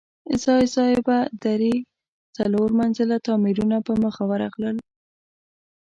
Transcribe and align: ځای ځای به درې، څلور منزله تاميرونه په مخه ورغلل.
ځای 0.43 0.63
ځای 0.75 0.93
به 1.07 1.17
درې، 1.45 1.75
څلور 2.37 2.69
منزله 2.79 3.17
تاميرونه 3.27 3.77
په 3.87 3.93
مخه 4.03 4.23
ورغلل. 4.31 4.77